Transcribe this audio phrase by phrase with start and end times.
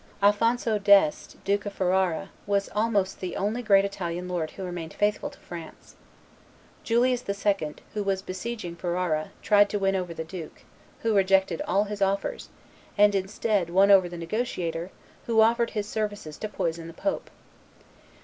[0.23, 4.95] Alphonso d' Este, Duke of Ferrara, was almost the only great Italian lord who remained
[4.95, 5.95] faithful to France.
[6.83, 10.63] Julius II., who was besieging Ferrara, tried to win over the duke,
[11.03, 12.49] who rejected all his offers,
[12.97, 14.89] and, instead, won over the negotiator,
[15.27, 17.29] who offered his services to poison the pope.